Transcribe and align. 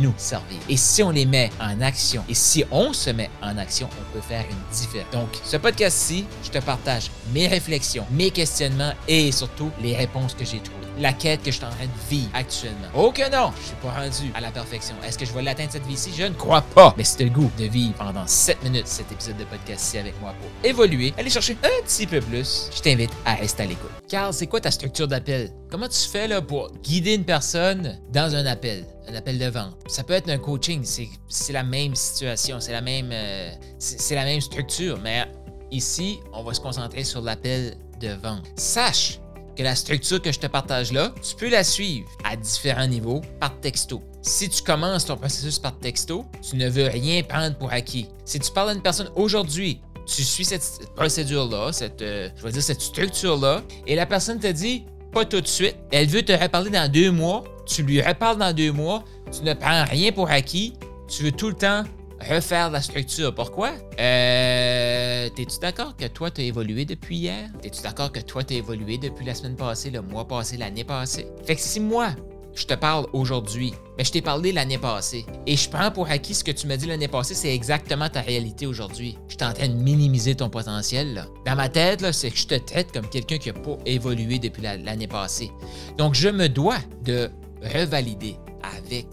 nous 0.00 0.14
servir. 0.16 0.58
Et 0.68 0.76
si 0.76 1.02
on 1.02 1.10
les 1.10 1.26
met 1.26 1.50
en 1.60 1.80
action, 1.80 2.24
et 2.28 2.34
si 2.34 2.64
on 2.70 2.92
se 2.92 3.10
met 3.10 3.30
en 3.42 3.56
action, 3.58 3.88
on 3.92 4.12
peut 4.12 4.22
faire 4.22 4.44
une 4.50 4.76
différence. 4.76 5.12
Donc, 5.12 5.28
ce 5.44 5.56
podcast-ci, 5.56 6.26
je 6.42 6.50
te 6.50 6.58
partage 6.58 7.10
mes 7.32 7.46
réflexions, 7.46 8.06
mes 8.10 8.30
questionnements 8.30 8.92
et 9.06 9.30
surtout 9.32 9.70
les 9.82 9.96
réponses 9.96 10.34
que 10.34 10.44
j'ai 10.44 10.60
trouvées. 10.60 10.89
La 11.00 11.14
quête 11.14 11.42
que 11.42 11.50
je 11.50 11.56
suis 11.56 11.64
en 11.64 11.70
train 11.70 11.86
de 11.86 12.10
vivre 12.10 12.28
actuellement. 12.34 12.88
Oh 12.94 13.10
que 13.10 13.22
non, 13.30 13.52
je 13.58 13.68
suis 13.68 13.76
pas 13.76 13.90
rendu 13.90 14.30
à 14.34 14.40
la 14.42 14.50
perfection. 14.50 14.94
Est-ce 15.02 15.16
que 15.16 15.24
je 15.24 15.32
vais 15.32 15.40
l'atteindre 15.40 15.72
cette 15.72 15.86
vie-ci? 15.86 16.10
Je 16.14 16.24
ne 16.24 16.34
crois 16.34 16.60
pas. 16.60 16.94
Mais 16.98 17.04
c'est 17.04 17.24
le 17.24 17.30
goût 17.30 17.50
de 17.58 17.64
vivre 17.64 17.94
pendant 17.94 18.26
7 18.26 18.62
minutes 18.62 18.86
cet 18.86 19.10
épisode 19.10 19.38
de 19.38 19.44
podcast-ci 19.44 19.96
avec 19.96 20.20
moi 20.20 20.34
pour 20.38 20.50
évoluer, 20.62 21.14
aller 21.16 21.30
chercher 21.30 21.56
un 21.62 21.82
petit 21.84 22.06
peu 22.06 22.20
plus. 22.20 22.68
Je 22.76 22.82
t'invite 22.82 23.12
à 23.24 23.34
rester 23.34 23.62
à 23.62 23.66
l'écoute. 23.66 23.90
Carl, 24.08 24.34
c'est 24.34 24.46
quoi 24.46 24.60
ta 24.60 24.70
structure 24.70 25.08
d'appel? 25.08 25.50
Comment 25.70 25.88
tu 25.88 26.06
fais 26.06 26.28
là 26.28 26.42
pour 26.42 26.70
guider 26.82 27.14
une 27.14 27.24
personne 27.24 27.98
dans 28.12 28.34
un 28.34 28.44
appel? 28.44 28.84
un 29.08 29.14
appel 29.16 29.38
de 29.38 29.46
vente. 29.46 29.76
Ça 29.88 30.04
peut 30.04 30.12
être 30.12 30.28
un 30.28 30.38
coaching, 30.38 30.84
c'est 30.84 31.52
la 31.52 31.64
même 31.64 31.96
situation, 31.96 32.60
c'est 32.60 32.70
la 32.70 32.80
même 32.80 33.10
euh, 33.12 33.50
c'est 33.78 34.14
la 34.14 34.24
même 34.24 34.40
structure, 34.40 35.00
mais 35.02 35.26
ici, 35.72 36.20
on 36.32 36.44
va 36.44 36.54
se 36.54 36.60
concentrer 36.60 37.02
sur 37.02 37.20
l'appel 37.20 37.74
de 38.00 38.10
vente. 38.10 38.44
Sache 38.56 39.18
que 39.56 39.62
la 39.62 39.74
structure 39.74 40.20
que 40.20 40.32
je 40.32 40.38
te 40.38 40.46
partage 40.46 40.92
là, 40.92 41.12
tu 41.22 41.34
peux 41.34 41.50
la 41.50 41.64
suivre 41.64 42.08
à 42.24 42.36
différents 42.36 42.86
niveaux 42.86 43.20
par 43.38 43.58
texto. 43.60 44.02
Si 44.22 44.48
tu 44.48 44.62
commences 44.62 45.06
ton 45.06 45.16
processus 45.16 45.58
par 45.58 45.78
texto, 45.78 46.24
tu 46.48 46.56
ne 46.56 46.68
veux 46.68 46.86
rien 46.86 47.22
prendre 47.22 47.56
pour 47.56 47.72
acquis. 47.72 48.08
Si 48.24 48.38
tu 48.38 48.50
parles 48.52 48.70
à 48.70 48.72
une 48.74 48.82
personne 48.82 49.10
aujourd'hui, 49.16 49.80
tu 50.06 50.22
suis 50.22 50.44
cette 50.44 50.94
procédure-là, 50.94 51.72
cette, 51.72 52.02
euh, 52.02 52.28
cette 52.58 52.80
structure-là, 52.80 53.62
et 53.86 53.94
la 53.94 54.06
personne 54.06 54.38
te 54.38 54.48
dit 54.48 54.84
pas 55.12 55.24
tout 55.24 55.40
de 55.40 55.46
suite, 55.46 55.76
elle 55.90 56.06
veut 56.06 56.22
te 56.22 56.32
reparler 56.32 56.70
dans 56.70 56.90
deux 56.90 57.10
mois, 57.10 57.44
tu 57.66 57.82
lui 57.82 58.00
reparles 58.00 58.38
dans 58.38 58.52
deux 58.52 58.72
mois, 58.72 59.04
tu 59.32 59.42
ne 59.42 59.54
prends 59.54 59.84
rien 59.84 60.12
pour 60.12 60.30
acquis, 60.30 60.74
tu 61.08 61.24
veux 61.24 61.32
tout 61.32 61.48
le 61.48 61.54
temps 61.54 61.84
refaire 62.28 62.70
la 62.70 62.80
structure. 62.80 63.34
Pourquoi? 63.34 63.72
Euh, 63.98 65.28
T'es-tu 65.30 65.58
d'accord 65.60 65.96
que 65.96 66.06
toi, 66.06 66.30
tu 66.30 66.40
as 66.40 66.44
évolué 66.44 66.84
depuis 66.84 67.16
hier? 67.18 67.48
T'es-tu 67.62 67.82
d'accord 67.82 68.12
que 68.12 68.20
toi, 68.20 68.42
tu 68.42 68.54
as 68.54 68.56
évolué 68.58 68.98
depuis 68.98 69.24
la 69.24 69.34
semaine 69.34 69.56
passée, 69.56 69.90
le 69.90 70.02
mois 70.02 70.26
passé, 70.26 70.56
l'année 70.56 70.84
passée? 70.84 71.26
Fait 71.44 71.56
que 71.56 71.60
si 71.60 71.80
moi, 71.80 72.10
je 72.54 72.66
te 72.66 72.74
parle 72.74 73.06
aujourd'hui, 73.12 73.72
mais 73.96 74.04
je 74.04 74.12
t'ai 74.12 74.22
parlé 74.22 74.52
l'année 74.52 74.78
passée. 74.78 75.24
Et 75.46 75.56
je 75.56 75.68
prends 75.70 75.90
pour 75.90 76.10
acquis 76.10 76.34
ce 76.34 76.44
que 76.44 76.50
tu 76.50 76.66
m'as 76.66 76.76
dit 76.76 76.86
l'année 76.86 77.08
passée, 77.08 77.34
c'est 77.34 77.54
exactement 77.54 78.08
ta 78.08 78.20
réalité 78.20 78.66
aujourd'hui. 78.66 79.16
Je 79.28 79.36
suis 79.36 79.44
en 79.44 79.52
train 79.52 79.68
de 79.68 79.74
minimiser 79.74 80.34
ton 80.34 80.50
potentiel. 80.50 81.26
Dans 81.46 81.54
ma 81.56 81.68
tête, 81.68 82.10
c'est 82.12 82.30
que 82.30 82.36
je 82.36 82.46
te 82.46 82.54
traite 82.56 82.92
comme 82.92 83.08
quelqu'un 83.08 83.38
qui 83.38 83.52
n'a 83.52 83.58
pas 83.58 83.78
évolué 83.86 84.38
depuis 84.38 84.62
l'année 84.62 85.06
passée. 85.06 85.50
Donc, 85.96 86.14
je 86.14 86.28
me 86.28 86.48
dois 86.48 86.78
de 87.04 87.30
revalider 87.62 88.36
avec 88.76 89.06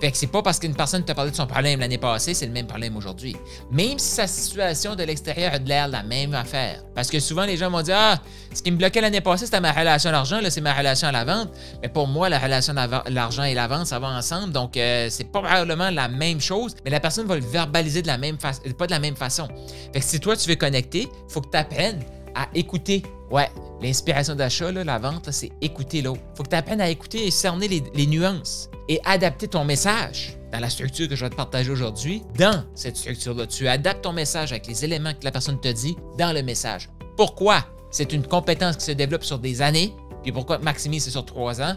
Fait 0.00 0.10
que 0.10 0.16
c'est 0.16 0.26
pas 0.26 0.42
parce 0.42 0.58
qu'une 0.58 0.74
personne 0.74 1.04
t'a 1.04 1.14
parlé 1.14 1.30
de 1.30 1.36
son 1.36 1.46
problème 1.46 1.80
l'année 1.80 1.98
passée, 1.98 2.34
c'est 2.34 2.46
le 2.46 2.52
même 2.52 2.66
problème 2.66 2.96
aujourd'hui. 2.96 3.36
Même 3.70 3.98
si 3.98 4.08
sa 4.08 4.26
situation 4.26 4.94
de 4.94 5.02
l'extérieur 5.02 5.54
a 5.54 5.58
de 5.58 5.68
l'air 5.68 5.88
la 5.88 6.02
même 6.02 6.34
affaire. 6.34 6.82
Parce 6.94 7.08
que 7.08 7.20
souvent, 7.20 7.44
les 7.44 7.56
gens 7.56 7.70
vont 7.70 7.82
dire 7.82 7.96
Ah, 7.98 8.18
ce 8.52 8.62
qui 8.62 8.70
me 8.70 8.76
bloquait 8.76 9.00
l'année 9.00 9.20
passée, 9.20 9.46
c'était 9.46 9.60
ma 9.60 9.72
relation 9.72 10.10
à 10.10 10.12
l'argent, 10.12 10.40
là, 10.40 10.50
c'est 10.50 10.60
ma 10.60 10.74
relation 10.74 11.08
à 11.08 11.12
la 11.12 11.24
vente. 11.24 11.50
Mais 11.82 11.88
pour 11.88 12.06
moi, 12.06 12.28
la 12.28 12.38
relation 12.38 12.74
à 12.76 13.04
l'argent 13.08 13.44
et 13.44 13.54
la 13.54 13.66
vente, 13.66 13.86
ça 13.86 13.98
va 13.98 14.08
ensemble. 14.08 14.52
Donc, 14.52 14.76
euh, 14.76 15.08
c'est 15.10 15.30
probablement 15.30 15.90
la 15.90 16.08
même 16.08 16.40
chose, 16.40 16.74
mais 16.84 16.90
la 16.90 17.00
personne 17.00 17.26
va 17.26 17.36
le 17.36 17.44
verbaliser 17.44 18.02
de 18.02 18.06
la 18.06 18.18
même 18.18 18.38
façon, 18.38 18.62
pas 18.78 18.86
de 18.86 18.92
la 18.92 19.00
même 19.00 19.16
façon. 19.16 19.48
Fait 19.92 20.00
que 20.00 20.04
si 20.06 20.20
toi, 20.20 20.36
tu 20.36 20.48
veux 20.48 20.56
connecter, 20.56 21.08
faut 21.28 21.40
que 21.40 21.50
tu 21.50 21.56
apprennes 21.56 22.02
à 22.34 22.48
écouter. 22.54 23.02
Ouais, 23.30 23.50
l'inspiration 23.82 24.34
d'achat, 24.34 24.70
la 24.70 24.98
vente, 24.98 25.30
c'est 25.32 25.50
écouter 25.60 26.02
l'autre. 26.02 26.20
faut 26.36 26.44
que 26.44 26.48
tu 26.48 26.56
apprennes 26.56 26.80
à 26.80 26.88
écouter 26.88 27.26
et 27.26 27.30
cerner 27.30 27.68
les, 27.68 28.06
nuances 28.06 28.70
et 28.88 29.00
adapter 29.04 29.48
ton 29.48 29.64
message 29.64 30.38
dans 30.52 30.60
la 30.60 30.70
structure 30.70 31.08
que 31.08 31.16
je 31.16 31.24
vais 31.24 31.30
te 31.30 31.34
partager 31.34 31.70
aujourd'hui. 31.70 32.22
Dans 32.38 32.64
cette 32.74 32.96
structure-là, 32.96 33.46
tu 33.46 33.66
adaptes 33.66 34.02
ton 34.02 34.12
message 34.12 34.52
avec 34.52 34.68
les 34.68 34.84
éléments 34.84 35.12
que 35.12 35.24
la 35.24 35.32
personne 35.32 35.60
te 35.60 35.68
dit 35.68 35.96
dans 36.18 36.32
le 36.32 36.42
message. 36.42 36.88
Pourquoi? 37.16 37.64
C'est 37.90 38.12
une 38.12 38.26
compétence 38.26 38.76
qui 38.76 38.84
se 38.84 38.92
développe 38.92 39.24
sur 39.24 39.38
des 39.38 39.60
années. 39.60 39.92
Puis 40.22 40.30
pourquoi 40.30 40.58
maximiser 40.58 41.06
c'est 41.06 41.10
sur 41.10 41.24
trois 41.24 41.60
ans? 41.60 41.74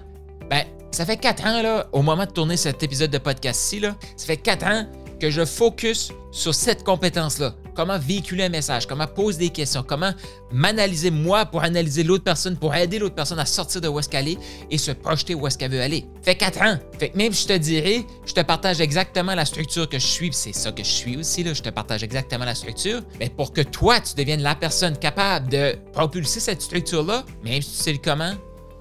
Ben, 0.49 0.65
ça 0.91 1.05
fait 1.05 1.17
quatre 1.17 1.45
ans, 1.45 1.61
là, 1.61 1.87
au 1.93 2.01
moment 2.01 2.25
de 2.25 2.31
tourner 2.31 2.57
cet 2.57 2.83
épisode 2.83 3.11
de 3.11 3.17
podcast-ci, 3.17 3.81
ça 3.81 4.25
fait 4.25 4.37
quatre 4.37 4.65
ans 4.65 4.85
que 5.19 5.29
je 5.29 5.45
focus 5.45 6.11
sur 6.31 6.53
cette 6.53 6.83
compétence-là. 6.83 7.55
Comment 7.75 7.97
véhiculer 7.97 8.45
un 8.45 8.49
message, 8.49 8.87
comment 8.87 9.07
poser 9.07 9.39
des 9.39 9.49
questions, 9.49 9.83
comment 9.83 10.11
m'analyser 10.51 11.11
moi 11.11 11.45
pour 11.45 11.63
analyser 11.63 12.03
l'autre 12.03 12.23
personne, 12.23 12.57
pour 12.57 12.75
aider 12.75 12.99
l'autre 12.99 13.15
personne 13.15 13.39
à 13.39 13.45
sortir 13.45 13.81
de 13.81 13.87
où 13.87 13.99
est-ce 13.99 14.09
qu'elle 14.09 14.27
est 14.27 14.37
et 14.69 14.77
se 14.77 14.91
projeter 14.91 15.35
où 15.35 15.47
est-ce 15.47 15.57
qu'elle 15.57 15.71
veut 15.71 15.81
aller? 15.81 16.05
Fait 16.21 16.35
quatre 16.35 16.61
ans. 16.61 16.77
Fait 16.97 17.09
que 17.09 17.17
même 17.17 17.33
si 17.33 17.43
je 17.43 17.47
te 17.47 17.57
dirais, 17.57 18.05
je 18.25 18.33
te 18.33 18.41
partage 18.41 18.81
exactement 18.81 19.35
la 19.35 19.45
structure 19.45 19.87
que 19.87 19.99
je 19.99 20.07
suis, 20.07 20.33
c'est 20.33 20.53
ça 20.53 20.71
que 20.71 20.83
je 20.83 20.89
suis 20.89 21.17
aussi, 21.17 21.43
là, 21.43 21.53
je 21.53 21.61
te 21.61 21.69
partage 21.69 22.03
exactement 22.03 22.45
la 22.45 22.55
structure, 22.55 23.01
mais 23.19 23.29
pour 23.29 23.53
que 23.53 23.61
toi, 23.61 23.99
tu 23.99 24.15
deviennes 24.15 24.41
la 24.41 24.55
personne 24.55 24.97
capable 24.97 25.49
de 25.49 25.75
propulser 25.93 26.39
cette 26.39 26.61
structure-là, 26.61 27.23
même 27.43 27.61
si 27.61 27.69
tu 27.71 27.83
sais 27.83 27.93
le 27.93 27.99
comment, 27.99 28.33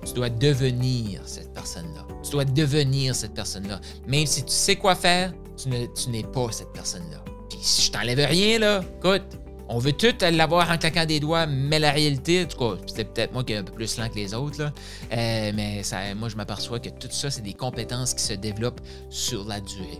tu 0.04 0.12
dois 0.14 0.30
devenir 0.30 1.20
cette 1.24 1.52
personne-là. 1.52 2.06
Tu 2.22 2.30
dois 2.30 2.44
devenir 2.44 3.14
cette 3.14 3.34
personne-là. 3.34 3.80
Même 4.06 4.26
si 4.26 4.44
tu 4.44 4.52
sais 4.52 4.76
quoi 4.76 4.94
faire, 4.94 5.32
tu 5.56 5.68
n'es 6.10 6.22
pas 6.22 6.52
cette 6.52 6.72
personne-là. 6.72 7.24
Si 7.60 7.86
je 7.86 7.92
t'enlève 7.92 8.18
rien, 8.18 8.58
là, 8.58 8.82
écoute, 8.98 9.22
on 9.68 9.78
veut 9.78 9.92
tout 9.92 10.14
l'avoir 10.20 10.70
en 10.70 10.78
claquant 10.78 11.04
des 11.04 11.20
doigts, 11.20 11.46
mais 11.46 11.78
la 11.78 11.90
réalité, 11.90 12.44
en 12.44 12.46
tout 12.46 12.58
cas, 12.58 12.80
c'est 12.86 13.04
peut-être 13.04 13.32
moi 13.32 13.44
qui 13.44 13.52
est 13.52 13.56
un 13.56 13.62
peu 13.62 13.72
plus 13.72 13.98
lent 13.98 14.08
que 14.08 14.14
les 14.14 14.32
autres, 14.32 14.62
là, 14.62 14.72
euh, 15.12 15.52
mais 15.54 15.82
ça, 15.82 16.14
moi, 16.16 16.28
je 16.28 16.36
m'aperçois 16.36 16.78
que 16.78 16.88
tout 16.88 17.08
ça, 17.10 17.30
c'est 17.30 17.42
des 17.42 17.52
compétences 17.52 18.14
qui 18.14 18.22
se 18.22 18.32
développent 18.32 18.80
sur 19.10 19.44
la 19.44 19.60
durée. 19.60 19.98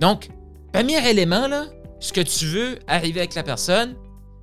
Donc, 0.00 0.28
premier 0.72 1.08
élément, 1.08 1.46
là, 1.46 1.66
ce 2.00 2.12
que 2.12 2.20
tu 2.20 2.46
veux 2.46 2.78
arriver 2.88 3.20
avec 3.20 3.34
la 3.34 3.44
personne, 3.44 3.94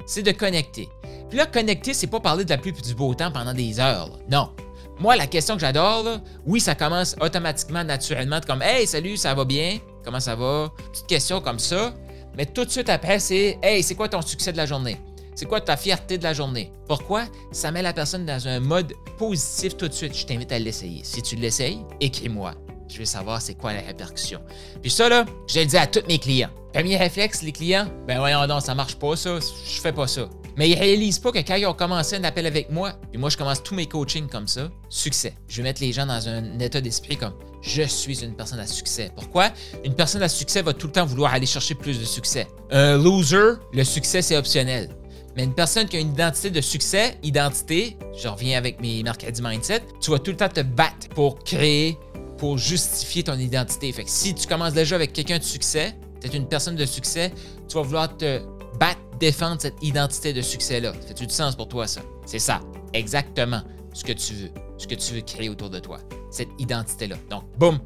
c'est 0.05 0.23
de 0.23 0.31
connecter. 0.31 0.87
Puis 1.29 1.37
là, 1.37 1.45
connecter, 1.45 1.93
c'est 1.93 2.07
pas 2.07 2.19
parler 2.19 2.45
de 2.45 2.49
la 2.49 2.57
pluie 2.57 2.73
et 2.77 2.81
du 2.81 2.95
beau 2.95 3.13
temps 3.13 3.31
pendant 3.31 3.53
des 3.53 3.79
heures. 3.79 4.19
Non. 4.29 4.51
Moi, 4.99 5.15
la 5.15 5.27
question 5.27 5.55
que 5.55 5.61
j'adore, 5.61 6.05
oui, 6.45 6.59
ça 6.59 6.75
commence 6.75 7.15
automatiquement, 7.19 7.83
naturellement, 7.83 8.39
comme 8.45 8.61
Hey, 8.61 8.85
salut, 8.87 9.17
ça 9.17 9.33
va 9.33 9.45
bien? 9.45 9.79
Comment 10.03 10.19
ça 10.19 10.35
va? 10.35 10.71
Petite 10.91 11.07
question 11.07 11.41
comme 11.41 11.59
ça. 11.59 11.93
Mais 12.37 12.45
tout 12.45 12.65
de 12.65 12.69
suite 12.69 12.89
après, 12.89 13.19
c'est 13.19 13.57
Hey, 13.61 13.83
c'est 13.83 13.95
quoi 13.95 14.07
ton 14.09 14.21
succès 14.21 14.51
de 14.51 14.57
la 14.57 14.65
journée? 14.65 14.97
C'est 15.35 15.45
quoi 15.45 15.61
ta 15.61 15.77
fierté 15.77 16.17
de 16.17 16.23
la 16.23 16.33
journée? 16.33 16.71
Pourquoi? 16.87 17.25
Ça 17.51 17.71
met 17.71 17.81
la 17.81 17.93
personne 17.93 18.25
dans 18.25 18.47
un 18.47 18.59
mode 18.59 18.93
positif 19.17 19.77
tout 19.77 19.87
de 19.87 19.93
suite. 19.93 20.15
Je 20.15 20.25
t'invite 20.25 20.51
à 20.51 20.59
l'essayer. 20.59 21.01
Si 21.03 21.21
tu 21.21 21.35
l'essayes, 21.35 21.79
écris-moi. 21.99 22.53
Je 22.87 22.99
veux 22.99 23.05
savoir 23.05 23.41
c'est 23.41 23.55
quoi 23.55 23.73
la 23.73 23.81
répercussion. 23.81 24.41
Puis 24.81 24.91
ça, 24.91 25.07
là, 25.07 25.25
je 25.47 25.59
le 25.61 25.65
dis 25.65 25.77
à 25.77 25.87
tous 25.87 26.05
mes 26.07 26.19
clients. 26.19 26.49
Premier 26.73 26.97
réflexe, 26.97 27.41
les 27.41 27.51
clients, 27.51 27.87
ben 28.07 28.19
voyons 28.19 28.45
donc, 28.47 28.61
ça 28.61 28.75
marche 28.75 28.95
pas 28.95 29.15
ça, 29.15 29.39
je 29.39 29.81
fais 29.81 29.91
pas 29.91 30.07
ça. 30.07 30.29
Mais 30.61 30.69
ils 30.69 30.77
réalisent 30.77 31.17
pas 31.17 31.31
que 31.31 31.39
quand 31.39 31.55
ils 31.55 31.65
ont 31.65 31.73
commencé 31.73 32.15
un 32.17 32.23
appel 32.23 32.45
avec 32.45 32.69
moi, 32.69 32.93
puis 33.09 33.19
moi 33.19 33.31
je 33.31 33.37
commence 33.37 33.63
tous 33.63 33.73
mes 33.73 33.87
coachings 33.87 34.27
comme 34.27 34.47
ça, 34.47 34.69
succès. 34.89 35.33
Je 35.47 35.57
vais 35.57 35.63
mettre 35.63 35.81
les 35.81 35.91
gens 35.91 36.05
dans 36.05 36.29
un 36.29 36.59
état 36.59 36.79
d'esprit 36.79 37.17
comme 37.17 37.33
je 37.63 37.81
suis 37.81 38.23
une 38.23 38.35
personne 38.35 38.59
à 38.59 38.67
succès. 38.67 39.09
Pourquoi? 39.15 39.49
Une 39.83 39.95
personne 39.95 40.21
à 40.21 40.29
succès 40.29 40.61
va 40.61 40.73
tout 40.73 40.85
le 40.85 40.93
temps 40.93 41.03
vouloir 41.03 41.33
aller 41.33 41.47
chercher 41.47 41.73
plus 41.73 41.99
de 41.99 42.05
succès. 42.05 42.47
Un 42.69 42.99
loser, 42.99 43.55
le 43.73 43.83
succès 43.83 44.21
c'est 44.21 44.37
optionnel. 44.37 44.95
Mais 45.35 45.45
une 45.45 45.55
personne 45.55 45.87
qui 45.87 45.97
a 45.97 45.99
une 45.99 46.11
identité 46.11 46.51
de 46.51 46.61
succès, 46.61 47.17
identité, 47.23 47.97
je 48.15 48.27
reviens 48.27 48.55
avec 48.55 48.79
mes 48.83 49.01
mercredis 49.01 49.41
mindset, 49.41 49.81
tu 49.99 50.11
vas 50.11 50.19
tout 50.19 50.29
le 50.29 50.37
temps 50.37 50.49
te 50.49 50.61
battre 50.61 51.09
pour 51.15 51.39
créer, 51.39 51.97
pour 52.37 52.59
justifier 52.59 53.23
ton 53.23 53.39
identité. 53.39 53.91
Fait 53.93 54.03
que 54.03 54.11
si 54.11 54.35
tu 54.35 54.45
commences 54.45 54.73
déjà 54.73 54.93
avec 54.93 55.11
quelqu'un 55.11 55.39
de 55.39 55.43
succès, 55.43 55.95
tu 56.21 56.27
es 56.27 56.37
une 56.37 56.47
personne 56.47 56.75
de 56.75 56.85
succès, 56.85 57.33
tu 57.67 57.77
vas 57.77 57.81
vouloir 57.81 58.15
te 58.15 58.41
battre 58.81 58.99
défendre 59.19 59.61
cette 59.61 59.75
identité 59.83 60.33
de 60.33 60.41
succès-là. 60.41 60.93
Ça 60.99 61.07
fait 61.07 61.25
du 61.25 61.31
sens 61.31 61.55
pour 61.55 61.67
toi, 61.67 61.85
ça? 61.85 62.01
C'est 62.25 62.39
ça, 62.39 62.61
exactement 62.93 63.61
ce 63.93 64.03
que 64.03 64.13
tu 64.13 64.33
veux, 64.33 64.49
ce 64.79 64.87
que 64.87 64.95
tu 64.95 65.13
veux 65.13 65.21
créer 65.21 65.49
autour 65.49 65.69
de 65.69 65.77
toi, 65.77 65.99
cette 66.31 66.49
identité-là. 66.57 67.15
Donc, 67.29 67.43
boum, 67.59 67.79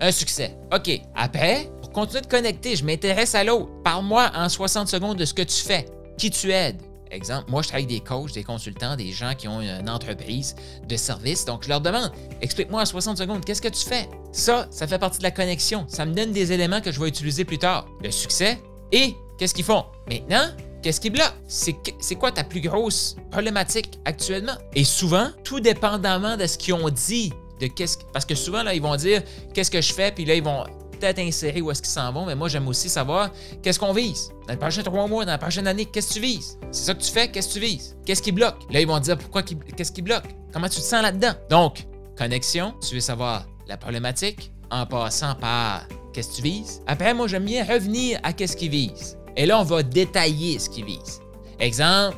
un 0.00 0.10
succès. 0.10 0.56
OK, 0.74 1.02
après, 1.14 1.70
pour 1.82 1.92
continuer 1.92 2.22
de 2.22 2.26
connecter, 2.26 2.76
je 2.76 2.84
m'intéresse 2.84 3.34
à 3.34 3.44
l'autre. 3.44 3.68
Parle-moi 3.84 4.30
en 4.34 4.48
60 4.48 4.88
secondes 4.88 5.18
de 5.18 5.26
ce 5.26 5.34
que 5.34 5.42
tu 5.42 5.62
fais, 5.62 5.84
qui 6.16 6.30
tu 6.30 6.50
aides? 6.50 6.80
Exemple, 7.10 7.50
moi, 7.50 7.60
je 7.60 7.68
travaille 7.68 7.84
avec 7.84 7.98
des 7.98 8.04
coachs, 8.04 8.32
des 8.32 8.44
consultants, 8.44 8.96
des 8.96 9.12
gens 9.12 9.34
qui 9.34 9.48
ont 9.48 9.60
une 9.60 9.88
entreprise 9.90 10.54
de 10.86 10.96
service. 10.96 11.44
Donc, 11.44 11.64
je 11.64 11.68
leur 11.68 11.82
demande, 11.82 12.10
explique-moi 12.40 12.82
en 12.82 12.86
60 12.86 13.18
secondes, 13.18 13.44
qu'est-ce 13.44 13.62
que 13.62 13.68
tu 13.68 13.86
fais? 13.86 14.08
Ça, 14.32 14.66
ça 14.70 14.86
fait 14.86 14.98
partie 14.98 15.18
de 15.18 15.24
la 15.24 15.30
connexion. 15.30 15.84
Ça 15.88 16.06
me 16.06 16.14
donne 16.14 16.32
des 16.32 16.52
éléments 16.52 16.80
que 16.80 16.92
je 16.92 17.00
vais 17.00 17.08
utiliser 17.08 17.44
plus 17.44 17.58
tard. 17.58 17.86
Le 18.02 18.10
succès 18.10 18.58
et 18.92 19.14
qu'est-ce 19.38 19.54
qu'ils 19.54 19.64
font? 19.64 19.84
Maintenant, 20.10 20.48
Qu'est-ce 20.80 21.00
qui 21.00 21.10
bloque? 21.10 21.34
C'est 21.48 22.14
quoi 22.14 22.30
ta 22.30 22.44
plus 22.44 22.60
grosse 22.60 23.16
problématique 23.32 23.98
actuellement? 24.04 24.54
Et 24.74 24.84
souvent, 24.84 25.30
tout 25.42 25.58
dépendamment 25.58 26.36
de 26.36 26.46
ce 26.46 26.56
qu'ils 26.56 26.74
ont 26.74 26.88
dit, 26.88 27.32
de 27.60 27.66
qu'est-ce 27.66 27.98
parce 28.12 28.24
que 28.24 28.36
souvent 28.36 28.62
là 28.62 28.74
ils 28.74 28.80
vont 28.80 28.94
dire 28.94 29.22
qu'est-ce 29.52 29.72
que 29.72 29.80
je 29.80 29.92
fais? 29.92 30.12
Puis 30.12 30.24
là 30.24 30.36
ils 30.36 30.42
vont 30.42 30.62
peut-être 30.98 31.18
insérer 31.18 31.60
où 31.60 31.70
est-ce 31.70 31.82
qu'ils 31.82 31.90
s'en 31.90 32.12
vont, 32.12 32.26
mais 32.26 32.34
moi, 32.34 32.48
j'aime 32.48 32.66
aussi 32.68 32.88
savoir 32.88 33.30
qu'est-ce 33.62 33.78
qu'on 33.78 33.92
vise? 33.92 34.30
Dans 34.46 34.54
les 34.54 34.58
prochains 34.58 34.82
trois 34.82 35.06
mois, 35.06 35.24
dans 35.24 35.32
la 35.32 35.38
prochaine 35.38 35.66
année, 35.66 35.84
qu'est-ce 35.84 36.08
que 36.08 36.14
tu 36.14 36.20
vises? 36.20 36.58
C'est 36.70 36.84
ça 36.84 36.94
que 36.94 37.02
tu 37.02 37.10
fais, 37.10 37.30
qu'est-ce 37.30 37.48
que 37.48 37.54
tu 37.54 37.60
vises? 37.60 37.96
Qu'est-ce 38.04 38.22
qui 38.22 38.32
bloque? 38.32 38.56
Là, 38.70 38.80
ils 38.80 38.86
vont 38.86 38.98
dire 38.98 39.16
pourquoi, 39.16 39.42
qu'est-ce 39.42 39.92
qui 39.92 40.02
bloque? 40.02 40.24
Comment 40.52 40.68
tu 40.68 40.76
te 40.76 40.84
sens 40.84 41.02
là-dedans? 41.02 41.32
Donc, 41.50 41.86
connexion, 42.16 42.74
tu 42.86 42.94
veux 42.94 43.00
savoir 43.00 43.46
la 43.68 43.76
problématique 43.76 44.50
en 44.70 44.86
passant 44.86 45.34
par 45.36 45.86
qu'est-ce 46.12 46.30
que 46.30 46.36
tu 46.36 46.42
vises? 46.42 46.82
Après, 46.86 47.14
moi, 47.14 47.28
j'aime 47.28 47.44
bien 47.44 47.64
revenir 47.64 48.18
à 48.22 48.32
qu'est-ce 48.32 48.56
qu'ils 48.56 48.70
visent. 48.70 49.16
Et 49.38 49.46
là, 49.46 49.60
on 49.60 49.62
va 49.62 49.84
détailler 49.84 50.58
ce 50.58 50.68
qu'ils 50.68 50.84
visent. 50.84 51.20
Exemple, 51.60 52.16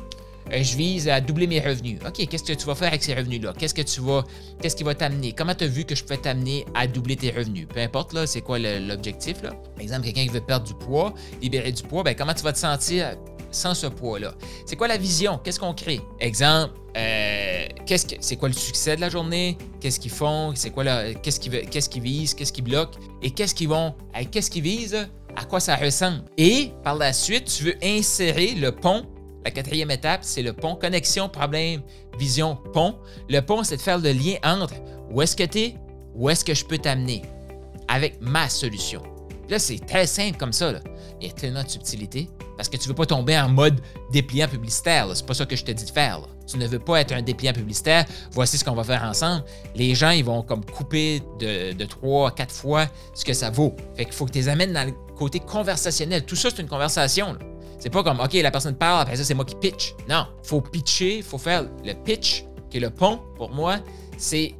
euh, 0.51 0.63
je 0.63 0.75
vise 0.75 1.07
à 1.07 1.21
doubler 1.21 1.45
mes 1.45 1.59
revenus. 1.59 1.99
OK, 2.05 2.27
qu'est-ce 2.27 2.43
que 2.43 2.53
tu 2.53 2.65
vas 2.65 2.73
faire 2.73 2.87
avec 2.87 3.03
ces 3.03 3.13
revenus-là? 3.13 3.53
Qu'est-ce 3.55 3.75
que 3.75 3.83
tu 3.83 4.01
vas, 4.01 4.23
qu'est-ce 4.59 4.75
qui 4.75 4.83
va 4.83 4.95
t'amener? 4.95 5.31
Comment 5.31 5.53
tu 5.53 5.65
as 5.65 5.67
vu 5.67 5.85
que 5.85 5.93
je 5.93 6.03
peux 6.03 6.17
t'amener 6.17 6.65
à 6.73 6.87
doubler 6.87 7.15
tes 7.15 7.29
revenus? 7.29 7.67
Peu 7.71 7.79
importe, 7.79 8.13
là, 8.13 8.25
c'est 8.25 8.41
quoi 8.41 8.57
l'objectif, 8.57 9.43
là? 9.43 9.51
Exemple, 9.79 10.05
quelqu'un 10.05 10.23
qui 10.23 10.29
veut 10.29 10.41
perdre 10.41 10.65
du 10.65 10.73
poids, 10.73 11.13
libérer 11.43 11.71
du 11.71 11.83
poids, 11.83 12.01
ben, 12.01 12.15
comment 12.15 12.33
tu 12.33 12.41
vas 12.41 12.53
te 12.53 12.57
sentir 12.57 13.15
sans 13.51 13.75
ce 13.75 13.85
poids-là? 13.85 14.33
C'est 14.65 14.75
quoi 14.75 14.87
la 14.87 14.97
vision? 14.97 15.39
Qu'est-ce 15.43 15.59
qu'on 15.59 15.75
crée? 15.75 16.01
Exemple, 16.19 16.73
euh, 16.97 17.67
qu'est-ce 17.85 18.07
que, 18.07 18.15
c'est 18.19 18.35
quoi 18.35 18.49
le 18.49 18.55
succès 18.55 18.95
de 18.95 19.01
la 19.01 19.09
journée? 19.09 19.59
Qu'est-ce 19.79 19.99
qu'ils 19.99 20.11
font? 20.11 20.53
C'est 20.55 20.71
quoi 20.71 20.83
qu'est-ce 21.21 21.39
qu'ils, 21.39 21.69
qu'est-ce 21.69 21.87
qu'ils 21.87 22.01
visent? 22.01 22.33
Qu'est-ce 22.33 22.51
qu'ils 22.51 22.63
bloquent? 22.63 22.97
Et 23.21 23.29
qu'est-ce 23.29 23.53
qu'ils 23.53 23.69
vont, 23.69 23.93
qu'est-ce 24.31 24.49
qu'ils 24.49 24.63
visent? 24.63 25.07
À 25.53 25.59
ça 25.59 25.75
ressemble? 25.75 26.23
Et 26.37 26.71
par 26.83 26.95
la 26.95 27.13
suite, 27.13 27.45
tu 27.45 27.65
veux 27.65 27.75
insérer 27.83 28.53
le 28.53 28.71
pont 28.71 29.05
la 29.43 29.51
quatrième 29.51 29.89
étape, 29.89 30.19
c'est 30.23 30.43
le 30.43 30.53
pont. 30.53 30.75
Connexion, 30.75 31.27
problème, 31.27 31.81
vision, 32.19 32.57
pont. 32.73 32.95
Le 33.29 33.39
pont, 33.41 33.63
c'est 33.63 33.77
de 33.77 33.81
faire 33.81 33.97
le 33.97 34.11
lien 34.11 34.35
entre 34.43 34.75
où 35.11 35.21
est-ce 35.21 35.35
que 35.35 35.43
tu 35.43 35.59
es, 35.59 35.75
où 36.15 36.29
est-ce 36.29 36.45
que 36.45 36.53
je 36.53 36.63
peux 36.63 36.77
t'amener 36.77 37.23
avec 37.87 38.21
ma 38.21 38.49
solution. 38.49 39.01
Là, 39.49 39.59
c'est 39.59 39.79
très 39.85 40.07
simple 40.07 40.37
comme 40.37 40.53
ça. 40.53 40.71
Il 41.19 41.27
y 41.27 41.29
a 41.29 41.33
tellement 41.33 41.63
de 41.63 41.69
subtilité 41.69 42.29
parce 42.55 42.69
que 42.69 42.77
tu 42.77 42.87
veux 42.87 42.95
pas 42.95 43.05
tomber 43.05 43.37
en 43.37 43.49
mode 43.49 43.81
dépliant 44.11 44.47
publicitaire. 44.47 45.07
C'est 45.13 45.25
pas 45.25 45.33
ça 45.33 45.45
que 45.45 45.55
je 45.55 45.65
te 45.65 45.71
dis 45.71 45.85
de 45.85 45.89
faire. 45.89 46.21
Tu 46.47 46.57
ne 46.57 46.67
veux 46.67 46.79
pas 46.79 47.01
être 47.01 47.11
un 47.11 47.21
dépliant 47.21 47.53
publicitaire. 47.53 48.05
Voici 48.31 48.57
ce 48.57 48.63
qu'on 48.63 48.75
va 48.75 48.83
faire 48.83 49.03
ensemble. 49.03 49.43
Les 49.75 49.95
gens, 49.95 50.11
ils 50.11 50.23
vont 50.23 50.41
comme 50.41 50.63
couper 50.63 51.21
de, 51.39 51.85
trois, 51.85 52.31
quatre 52.31 52.53
fois 52.53 52.87
ce 53.13 53.25
que 53.25 53.33
ça 53.33 53.49
vaut. 53.49 53.75
Fait 53.97 54.05
qu'il 54.05 54.13
faut 54.13 54.25
que 54.25 54.31
tu 54.31 54.39
les 54.39 54.47
amènes 54.47 54.73
dans 54.73 54.89
côté 55.21 55.39
conversationnel. 55.39 56.25
Tout 56.25 56.35
ça, 56.35 56.49
c'est 56.49 56.63
une 56.63 56.67
conversation. 56.67 57.37
C'est 57.77 57.91
pas 57.91 58.03
comme, 58.03 58.19
OK, 58.19 58.33
la 58.33 58.49
personne 58.49 58.73
parle, 58.75 59.01
après 59.01 59.15
ça, 59.15 59.23
c'est 59.23 59.35
moi 59.35 59.45
qui 59.45 59.53
pitch. 59.53 59.93
Non, 60.09 60.25
faut 60.41 60.61
pitcher, 60.61 61.21
faut 61.21 61.37
faire 61.37 61.65
le 61.85 61.93
pitch, 61.93 62.45
qui 62.71 62.77
est 62.77 62.79
le 62.79 62.89
pont, 62.89 63.19
pour 63.37 63.51
moi, 63.51 63.77
c'est 64.17 64.55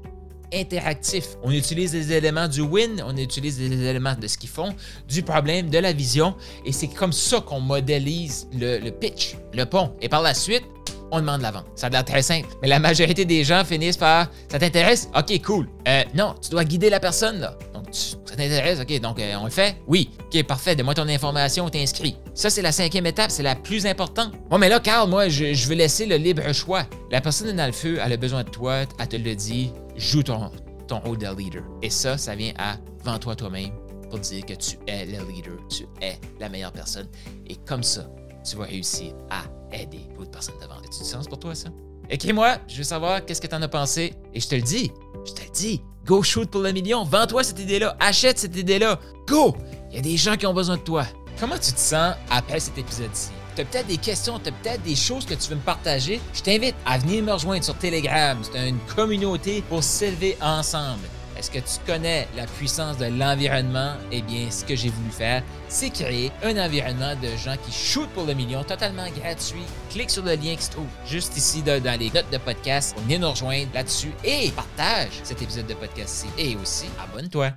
interactif. 0.53 1.29
On 1.41 1.49
utilise 1.49 1.93
les 1.93 2.11
éléments 2.11 2.47
du 2.47 2.61
win, 2.61 3.03
on 3.07 3.17
utilise 3.17 3.59
les 3.59 3.71
éléments 3.71 4.13
de 4.13 4.27
ce 4.27 4.37
qu'ils 4.37 4.49
font, 4.49 4.75
du 5.07 5.23
problème, 5.23 5.69
de 5.69 5.79
la 5.79 5.93
vision, 5.93 6.35
et 6.63 6.71
c'est 6.71 6.89
comme 6.89 7.13
ça 7.13 7.39
qu'on 7.41 7.59
modélise 7.59 8.47
le, 8.53 8.89
pitch, 8.91 9.37
le 9.53 9.65
pont. 9.65 9.95
Et 9.99 10.09
par 10.09 10.21
la 10.21 10.35
suite, 10.35 10.63
on 11.11 11.19
demande 11.21 11.41
la 11.41 11.51
vente. 11.51 11.65
Ça 11.75 11.87
a 11.87 11.89
l'air 11.89 12.05
très 12.05 12.21
simple. 12.21 12.47
Mais 12.61 12.67
la 12.67 12.79
majorité 12.79 13.25
des 13.25 13.43
gens 13.43 13.65
finissent 13.65 13.97
par 13.97 14.27
Ça 14.49 14.59
t'intéresse? 14.59 15.09
OK, 15.17 15.41
cool. 15.41 15.67
Euh, 15.87 16.03
non, 16.13 16.35
tu 16.41 16.51
dois 16.51 16.65
guider 16.65 16.89
la 16.89 16.99
personne, 16.99 17.39
là. 17.39 17.57
Ça 17.91 18.35
t'intéresse? 18.35 18.79
OK, 18.79 18.99
donc 18.99 19.19
euh, 19.19 19.35
on 19.39 19.45
le 19.45 19.49
fait? 19.49 19.77
Oui. 19.87 20.09
OK, 20.25 20.43
parfait. 20.43 20.75
Donne-moi 20.75 20.93
ton 20.93 21.07
information, 21.07 21.69
t'inscris. 21.69 22.15
Ça, 22.33 22.49
c'est 22.49 22.61
la 22.61 22.71
cinquième 22.71 23.05
étape, 23.05 23.31
c'est 23.31 23.43
la 23.43 23.55
plus 23.55 23.85
importante. 23.85 24.33
Bon, 24.49 24.57
mais 24.57 24.69
là, 24.69 24.79
Carl, 24.79 25.09
moi, 25.09 25.29
je, 25.29 25.67
veux 25.67 25.75
laisser 25.75 26.05
le 26.05 26.15
libre 26.15 26.51
choix. 26.53 26.83
La 27.11 27.21
personne 27.21 27.49
est 27.49 27.53
dans 27.53 27.65
le 27.65 27.71
feu, 27.71 27.99
elle 28.03 28.13
a 28.13 28.17
besoin 28.17 28.43
de 28.43 28.49
toi, 28.49 28.83
elle 28.99 29.07
te 29.07 29.15
le 29.15 29.35
dit, 29.35 29.71
joue 29.95 30.23
ton, 30.23 30.51
ton 30.87 30.99
rôle 30.99 31.17
de 31.17 31.27
leader. 31.35 31.63
Et 31.81 31.89
ça, 31.89 32.17
ça 32.17 32.35
vient 32.35 32.53
à 32.57 32.77
vends-toi 33.03 33.35
toi-même 33.35 33.71
pour 34.09 34.19
dire 34.19 34.45
que 34.45 34.53
tu 34.53 34.77
es 34.87 35.05
le 35.05 35.17
leader, 35.31 35.55
tu 35.69 35.83
es 36.01 36.19
la 36.39 36.49
meilleure 36.49 36.71
personne. 36.71 37.07
Et 37.47 37.55
comme 37.55 37.83
ça, 37.83 38.07
tu 38.43 38.55
vas 38.55 38.65
réussir 38.65 39.13
à 39.29 39.43
aider 39.75 40.01
d'autres 40.17 40.31
personnes 40.31 40.55
devant. 40.61 40.75
As-tu 40.75 41.03
du 41.03 41.09
sens 41.09 41.27
pour 41.27 41.39
toi, 41.39 41.55
ça? 41.55 41.69
Écris-moi, 42.11 42.57
je 42.67 42.75
veux 42.75 42.83
savoir 42.83 43.23
qu'est-ce 43.25 43.39
que 43.39 43.47
tu 43.47 43.55
en 43.55 43.61
as 43.61 43.69
pensé? 43.69 44.13
Et 44.33 44.41
je 44.41 44.47
te 44.49 44.55
le 44.55 44.61
dis, 44.61 44.91
je 45.25 45.31
te 45.31 45.41
le 45.41 45.49
dis, 45.53 45.81
go 46.05 46.21
shoot 46.21 46.49
pour 46.49 46.59
le 46.59 46.73
million, 46.73 47.05
vends-toi 47.05 47.41
cette 47.41 47.59
idée-là, 47.59 47.95
achète 48.01 48.37
cette 48.37 48.57
idée-là, 48.57 48.99
go! 49.29 49.55
Il 49.89 49.95
y 49.95 49.99
a 49.99 50.01
des 50.01 50.17
gens 50.17 50.35
qui 50.35 50.45
ont 50.45 50.53
besoin 50.53 50.75
de 50.75 50.81
toi. 50.81 51.05
Comment 51.39 51.55
tu 51.55 51.71
te 51.71 51.79
sens 51.79 52.15
après 52.29 52.59
cet 52.59 52.77
épisode-ci? 52.77 53.29
Tu 53.55 53.61
as 53.61 53.65
peut-être 53.65 53.87
des 53.87 53.95
questions, 53.95 54.39
tu 54.39 54.51
peut-être 54.51 54.81
des 54.83 54.95
choses 54.95 55.25
que 55.25 55.35
tu 55.35 55.49
veux 55.49 55.55
me 55.55 55.61
partager? 55.61 56.19
Je 56.33 56.41
t'invite 56.41 56.75
à 56.85 56.97
venir 56.97 57.23
me 57.23 57.31
rejoindre 57.31 57.63
sur 57.63 57.77
Telegram. 57.77 58.37
C'est 58.41 58.67
une 58.67 58.79
communauté 58.93 59.63
pour 59.69 59.81
s'élever 59.81 60.37
ensemble. 60.41 61.07
Est-ce 61.41 61.49
que 61.49 61.57
tu 61.57 61.91
connais 61.91 62.27
la 62.37 62.45
puissance 62.45 62.99
de 62.99 63.05
l'environnement? 63.05 63.95
Eh 64.11 64.21
bien, 64.21 64.51
ce 64.51 64.63
que 64.63 64.75
j'ai 64.75 64.89
voulu 64.89 65.09
faire, 65.09 65.41
c'est 65.69 65.89
créer 65.89 66.31
un 66.43 66.55
environnement 66.63 67.15
de 67.15 67.35
gens 67.35 67.55
qui 67.65 67.71
shootent 67.71 68.11
pour 68.11 68.25
le 68.25 68.35
million 68.35 68.63
totalement 68.63 69.07
gratuit. 69.09 69.65
Clique 69.89 70.11
sur 70.11 70.23
le 70.23 70.35
lien 70.35 70.55
qui 70.55 70.61
se 70.61 70.69
trouve 70.69 70.85
juste 71.03 71.35
ici 71.35 71.63
dans 71.63 71.99
les 71.99 72.11
notes 72.11 72.29
de 72.31 72.37
podcast 72.37 72.93
pour 72.93 73.01
venir 73.05 73.21
nous 73.21 73.31
rejoindre 73.31 73.73
là-dessus 73.73 74.11
et 74.23 74.51
partage 74.51 75.19
cet 75.23 75.41
épisode 75.41 75.65
de 75.65 75.73
podcast-ci. 75.73 76.27
Et 76.37 76.55
aussi, 76.57 76.85
abonne-toi. 77.03 77.53